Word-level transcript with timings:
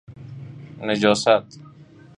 نجاست 0.87 1.57